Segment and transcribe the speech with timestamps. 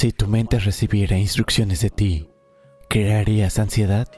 [0.00, 2.30] Si tu mente recibiera instrucciones de ti,
[2.88, 4.08] ¿crearías ansiedad?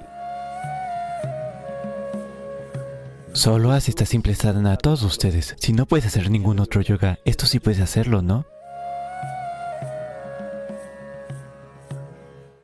[3.33, 5.56] Solo haz esta simple sadhana a todos ustedes.
[5.58, 8.46] Si no puedes hacer ningún otro yoga, esto sí puedes hacerlo, ¿no?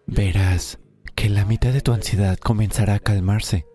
[0.07, 0.79] Verás
[1.16, 3.66] que la mitad de tu ansiedad comenzará a calmarse,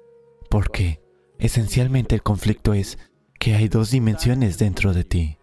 [0.49, 1.01] porque
[1.37, 2.97] esencialmente el conflicto es
[3.41, 5.37] que hay dos dimensiones dentro de ti.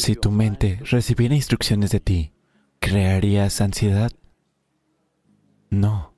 [0.00, 2.32] Si tu mente recibiera instrucciones de ti,
[2.78, 4.10] ¿crearías ansiedad?
[5.68, 6.14] No.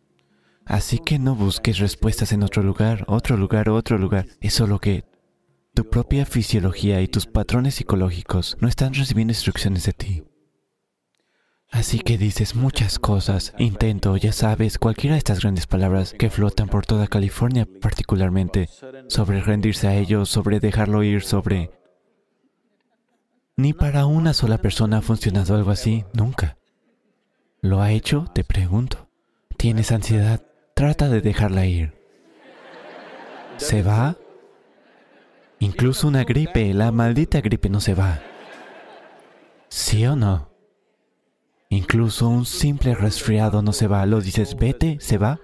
[0.64, 4.26] Así que no busques respuestas en otro lugar, otro lugar, otro lugar.
[4.40, 5.04] Es solo que
[5.74, 10.22] tu propia fisiología y tus patrones psicológicos no están recibiendo instrucciones de ti.
[11.72, 16.68] Así que dices muchas cosas, intento, ya sabes, cualquiera de estas grandes palabras que flotan
[16.68, 18.68] por toda California particularmente,
[19.08, 21.81] sobre rendirse a ellos, sobre dejarlo ir, sobre
[23.62, 26.58] ni para una sola persona ha funcionado algo así, nunca.
[27.60, 28.26] ¿Lo ha hecho?
[28.34, 29.08] Te pregunto.
[29.56, 30.42] ¿Tienes ansiedad?
[30.74, 31.94] Trata de dejarla ir.
[33.58, 34.16] ¿Se va?
[35.60, 38.20] Incluso una gripe, la maldita gripe no se va.
[39.68, 40.50] ¿Sí o no?
[41.68, 44.04] Incluso un simple resfriado no se va.
[44.06, 45.40] Lo dices, vete, se va.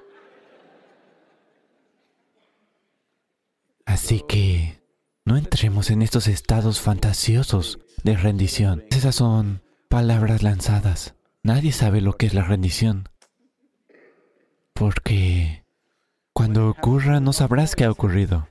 [3.86, 4.82] Así que
[5.24, 8.84] no entremos en estos estados fantasiosos de rendición.
[8.90, 11.14] Esas son palabras lanzadas.
[11.42, 13.08] Nadie sabe lo que es la rendición.
[14.72, 15.64] Porque
[16.32, 18.48] cuando ocurra no sabrás qué ha ocurrido.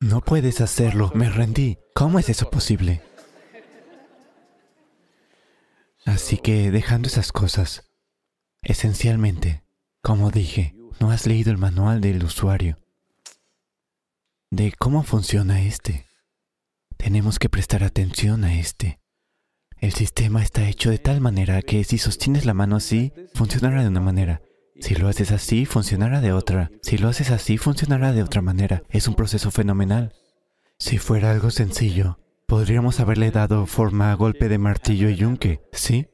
[0.00, 1.12] No puedes hacerlo.
[1.14, 1.78] Me rendí.
[1.94, 3.02] ¿Cómo es eso posible?
[6.06, 7.90] Así que dejando esas cosas,
[8.62, 9.62] esencialmente,
[10.02, 12.78] como dije, no has leído el manual del usuario
[14.50, 16.06] de cómo funciona este.
[17.02, 19.00] Tenemos que prestar atención a este.
[19.78, 23.88] El sistema está hecho de tal manera que si sostienes la mano así, funcionará de
[23.88, 24.42] una manera.
[24.80, 26.70] Si lo haces así, funcionará de otra.
[26.82, 28.82] Si lo haces así, funcionará de otra manera.
[28.90, 30.12] Es un proceso fenomenal.
[30.78, 36.08] Si fuera algo sencillo, podríamos haberle dado forma a golpe de martillo y yunque, ¿sí?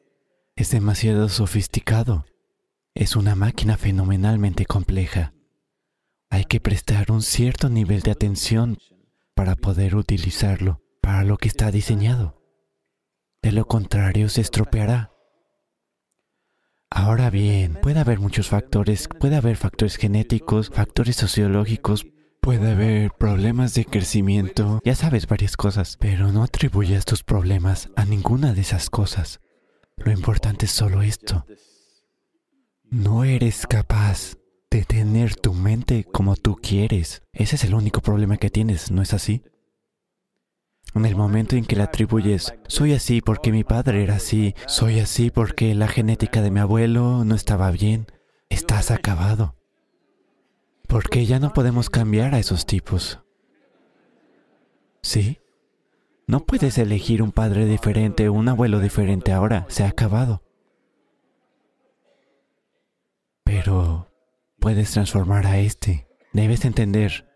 [0.54, 2.26] Es demasiado sofisticado.
[2.94, 5.32] Es una máquina fenomenalmente compleja
[6.30, 8.78] hay que prestar un cierto nivel de atención
[9.36, 12.42] para poder utilizarlo para lo que está diseñado.
[13.42, 15.12] De lo contrario, se estropeará.
[16.91, 22.06] Ahora bien, puede haber muchos factores, puede haber factores genéticos, factores sociológicos,
[22.41, 28.04] puede haber problemas de crecimiento, ya sabes varias cosas, pero no atribuyas tus problemas a
[28.04, 29.41] ninguna de esas cosas.
[29.97, 31.44] Lo importante es solo esto.
[32.84, 34.36] No eres capaz
[34.71, 37.22] de tener tu mente como tú quieres.
[37.32, 39.43] Ese es el único problema que tienes, ¿no es así?
[40.94, 45.00] En el momento en que le atribuyes, soy así porque mi padre era así, soy
[45.00, 48.06] así porque la genética de mi abuelo no estaba bien,
[48.49, 49.54] estás acabado.
[50.88, 53.21] Porque ya no podemos cambiar a esos tipos.
[55.03, 55.38] ¿Sí?
[56.27, 60.43] No puedes elegir un padre diferente o un abuelo diferente ahora, se ha acabado.
[63.44, 64.06] Pero
[64.66, 66.09] puedes transformar a este.
[66.32, 67.31] Debes entender.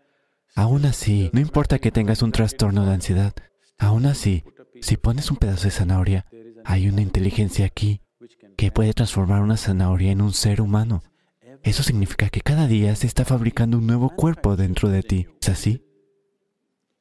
[0.53, 3.33] Aún así, no importa que tengas un trastorno de ansiedad,
[3.77, 4.43] aún así,
[4.81, 6.25] si pones un pedazo de zanahoria,
[6.65, 8.01] hay una inteligencia aquí
[8.57, 11.03] que puede transformar una zanahoria en un ser humano.
[11.63, 15.27] Eso significa que cada día se está fabricando un nuevo cuerpo dentro de ti.
[15.41, 15.85] ¿Es así?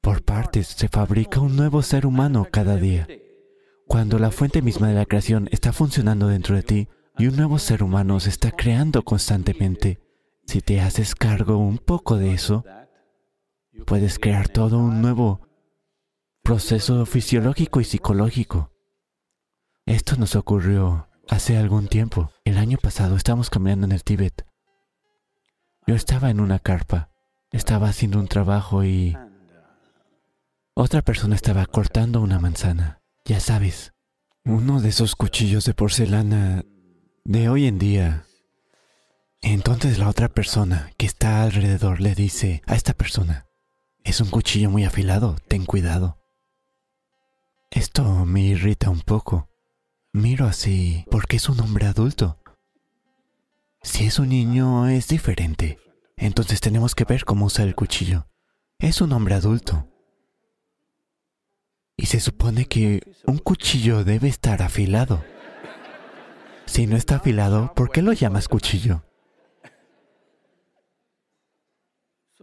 [0.01, 3.09] Por partes, se fabrica un nuevo ser humano cada día.
[3.89, 7.59] Cuando la fuente misma de la creación está funcionando dentro de ti y un nuevo
[7.59, 9.99] ser humano se está creando constantemente,
[10.51, 12.65] si te haces cargo un poco de eso,
[13.87, 15.47] puedes crear todo un nuevo
[16.43, 18.73] proceso fisiológico y psicológico.
[19.87, 22.33] Esto nos ocurrió hace algún tiempo.
[22.45, 24.45] El año pasado estábamos caminando en el Tíbet.
[25.87, 27.11] Yo estaba en una carpa,
[27.53, 29.17] estaba haciendo un trabajo y
[30.75, 33.01] otra persona estaba cortando una manzana.
[33.25, 33.93] Ya sabes,
[34.45, 36.65] uno de esos cuchillos de porcelana
[37.23, 38.25] de hoy en día
[39.43, 43.47] entonces la otra persona que está alrededor le dice a esta persona,
[44.05, 46.19] es un cuchillo muy afilado, ten cuidado.
[47.71, 49.49] Esto me irrita un poco.
[50.13, 52.39] Miro así porque es un hombre adulto.
[53.83, 55.79] Si es un niño es diferente.
[56.17, 58.27] Entonces tenemos que ver cómo usa el cuchillo.
[58.79, 59.87] Es un hombre adulto.
[61.97, 65.23] Y se supone que un cuchillo debe estar afilado.
[66.67, 69.05] Si no está afilado, ¿por qué lo llamas cuchillo?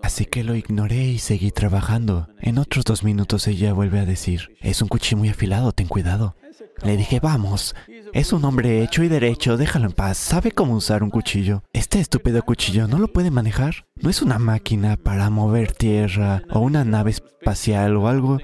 [0.08, 2.30] Así que lo ignoré y seguí trabajando.
[2.40, 6.38] En otros dos minutos ella vuelve a decir, es un cuchillo muy afilado, ten cuidado.
[6.82, 7.76] Le dije, vamos,
[8.14, 11.62] es un hombre hecho y derecho, déjalo en paz, sabe cómo usar un cuchillo.
[11.74, 13.86] Este estúpido cuchillo no lo puede manejar.
[13.98, 18.38] No es una máquina para mover tierra o una nave espacial o algo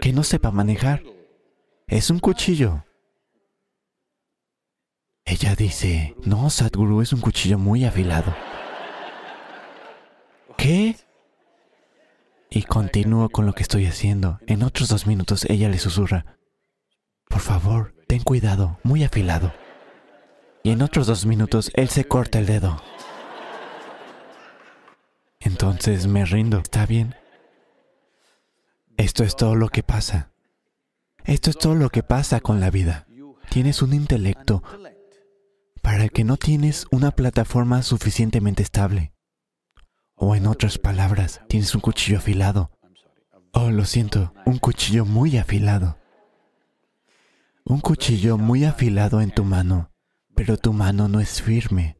[0.00, 1.02] que no sepa manejar.
[1.86, 2.86] Es un cuchillo.
[5.26, 8.34] Ella dice, no, Sadhguru es un cuchillo muy afilado.
[10.58, 10.96] ¿Qué?
[12.50, 14.40] Y continúo con lo que estoy haciendo.
[14.46, 16.36] En otros dos minutos ella le susurra,
[17.28, 19.54] por favor, ten cuidado, muy afilado.
[20.64, 22.82] Y en otros dos minutos él se corta el dedo.
[25.38, 27.14] Entonces me rindo, ¿está bien?
[28.96, 30.32] Esto es todo lo que pasa.
[31.24, 33.06] Esto es todo lo que pasa con la vida.
[33.48, 34.64] Tienes un intelecto
[35.82, 39.12] para el que no tienes una plataforma suficientemente estable.
[40.18, 42.70] O en otras palabras, tienes un cuchillo afilado.
[43.52, 45.96] Oh, lo siento, un cuchillo muy afilado.
[47.64, 49.92] Un cuchillo muy afilado en tu mano,
[50.34, 51.98] pero tu mano no es firme.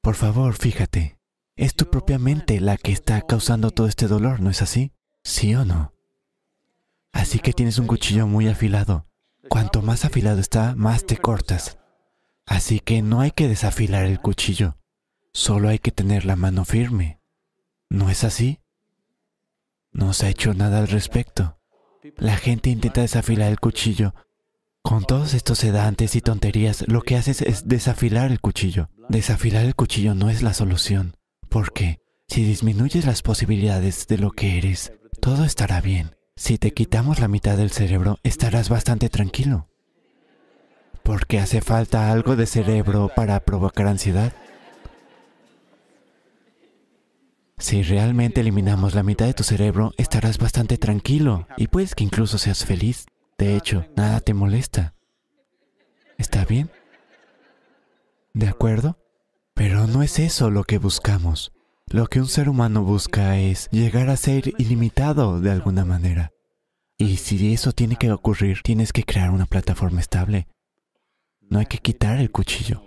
[0.00, 1.18] Por favor, fíjate,
[1.56, 4.92] es tu propia mente la que está causando todo este dolor, ¿no es así?
[5.24, 5.92] ¿Sí o no?
[7.12, 9.06] Así que tienes un cuchillo muy afilado.
[9.48, 11.79] Cuanto más afilado está, más te cortas.
[12.50, 14.76] Así que no hay que desafilar el cuchillo,
[15.32, 17.20] solo hay que tener la mano firme.
[17.88, 18.58] ¿No es así?
[19.92, 21.60] No se ha hecho nada al respecto.
[22.16, 24.14] La gente intenta desafilar el cuchillo.
[24.82, 28.90] Con todos estos sedantes y tonterías, lo que haces es desafilar el cuchillo.
[29.08, 31.16] Desafilar el cuchillo no es la solución,
[31.48, 36.16] porque si disminuyes las posibilidades de lo que eres, todo estará bien.
[36.34, 39.69] Si te quitamos la mitad del cerebro, estarás bastante tranquilo
[41.02, 44.32] porque hace falta algo de cerebro para provocar ansiedad.
[47.58, 52.38] Si realmente eliminamos la mitad de tu cerebro, estarás bastante tranquilo y puedes que incluso
[52.38, 53.06] seas feliz.
[53.36, 54.94] De hecho, nada te molesta.
[56.16, 56.70] ¿Está bien?
[58.32, 58.98] ¿De acuerdo?
[59.54, 61.52] Pero no es eso lo que buscamos.
[61.86, 66.30] Lo que un ser humano busca es llegar a ser ilimitado de alguna manera.
[66.96, 70.46] Y si eso tiene que ocurrir, tienes que crear una plataforma estable.
[71.50, 72.84] No hay que quitar el cuchillo.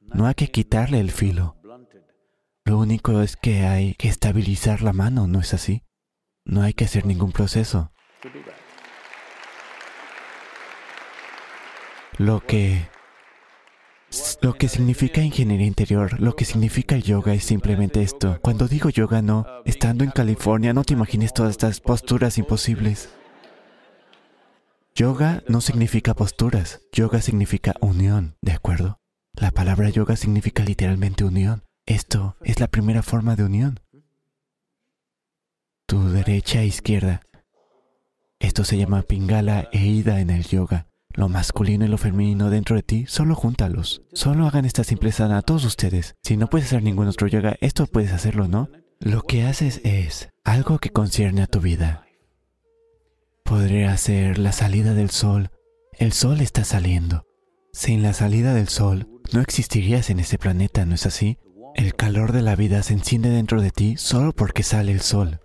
[0.00, 1.56] No hay que quitarle el filo.
[2.64, 5.84] Lo único es que hay que estabilizar la mano, ¿no es así?
[6.46, 7.92] No hay que hacer ningún proceso.
[12.16, 12.88] Lo que
[14.40, 18.38] lo que significa ingeniería interior, lo que significa el yoga es simplemente esto.
[18.40, 23.14] Cuando digo yoga no, estando en California no te imagines todas estas posturas imposibles.
[24.94, 28.98] Yoga no significa posturas, yoga significa unión, ¿de acuerdo?
[29.34, 31.62] La palabra yoga significa literalmente unión.
[31.86, 33.80] Esto es la primera forma de unión.
[35.86, 37.22] Tu derecha e izquierda.
[38.38, 40.86] Esto se llama pingala e ida en el yoga.
[41.14, 44.02] Lo masculino y lo femenino dentro de ti, solo júntalos.
[44.12, 46.14] Solo hagan esta simpleza a todos ustedes.
[46.22, 48.68] Si no puedes hacer ningún otro yoga, esto puedes hacerlo, ¿no?
[48.98, 52.04] Lo que haces es algo que concierne a tu vida.
[53.50, 55.50] Podría ser la salida del sol.
[55.98, 57.26] El sol está saliendo.
[57.72, 61.36] Sin la salida del sol, no existirías en ese planeta, ¿no es así?
[61.74, 65.40] El calor de la vida se enciende dentro de ti solo porque sale el sol.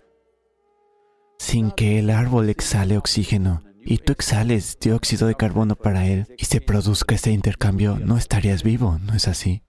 [1.40, 6.44] Sin que el árbol exhale oxígeno y tú exhales dióxido de carbono para él y
[6.44, 9.64] se produzca este intercambio, no estarías vivo, ¿no es así?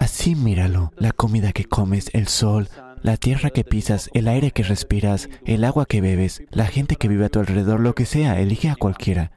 [0.00, 2.68] Así míralo, la comida que comes, el sol,
[3.02, 7.08] la tierra que pisas, el aire que respiras, el agua que bebes, la gente que
[7.08, 9.32] vive a tu alrededor, lo que sea, elige a cualquiera.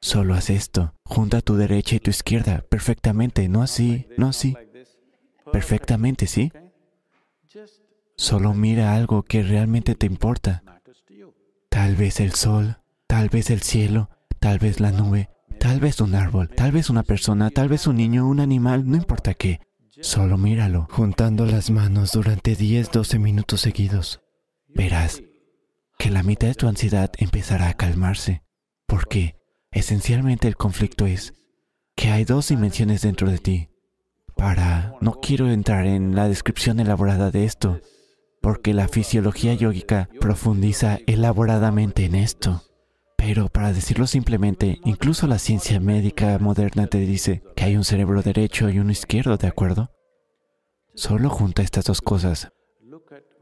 [0.00, 4.56] Solo haz esto, junta tu derecha y tu izquierda, perfectamente, no así, no así.
[5.52, 6.52] Perfectamente, ¿sí?
[8.16, 10.62] Solo mira algo que realmente te importa.
[11.68, 16.14] Tal vez el sol, tal vez el cielo, tal vez la nube, tal vez un
[16.14, 19.60] árbol, tal vez una persona, tal vez un niño, un animal, no importa qué.
[20.02, 24.20] Solo míralo, juntando las manos durante 10, 12 minutos seguidos.
[24.66, 25.22] Verás
[25.98, 28.42] que la mitad de tu ansiedad empezará a calmarse,
[28.86, 29.36] porque
[29.70, 31.34] esencialmente el conflicto es
[31.96, 33.68] que hay dos dimensiones dentro de ti.
[34.36, 37.80] Para, no quiero entrar en la descripción elaborada de esto,
[38.40, 42.62] porque la fisiología yógica profundiza elaboradamente en esto.
[43.22, 48.22] Pero para decirlo simplemente, incluso la ciencia médica moderna te dice que hay un cerebro
[48.22, 49.90] derecho y uno izquierdo, ¿de acuerdo?
[50.94, 52.50] Solo junta estas dos cosas.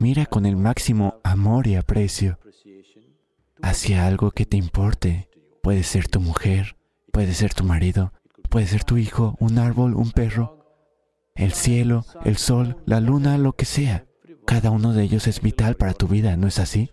[0.00, 2.40] Mira con el máximo amor y aprecio
[3.62, 5.30] hacia algo que te importe.
[5.62, 6.76] Puede ser tu mujer,
[7.12, 8.12] puede ser tu marido,
[8.50, 10.58] puede ser tu hijo, un árbol, un perro,
[11.37, 14.06] el cielo, el sol, la luna, lo que sea.
[14.44, 16.90] Cada uno de ellos es vital para tu vida, ¿no es así?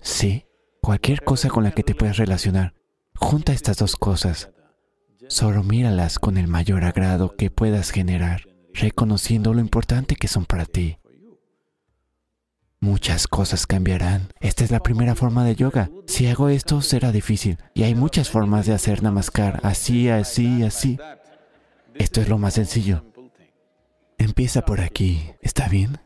[0.00, 0.46] Sí,
[0.84, 2.74] cualquier cosa con la que te puedas relacionar.
[3.14, 4.50] Junta estas dos cosas.
[5.28, 8.42] Solo míralas con el mayor agrado que puedas generar,
[8.74, 10.98] reconociendo lo importante que son para ti.
[12.80, 14.28] Muchas cosas cambiarán.
[14.40, 15.90] Esta es la primera forma de yoga.
[16.06, 17.56] Si hago esto, será difícil.
[17.72, 19.60] Y hay muchas formas de hacer namaskar.
[19.62, 20.98] Así, así, así.
[21.94, 23.06] Esto es lo más sencillo.
[24.18, 25.30] Empieza por aquí.
[25.40, 26.03] ¿Está bien?